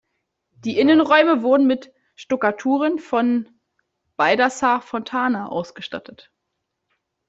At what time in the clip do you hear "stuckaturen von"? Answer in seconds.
2.15-3.47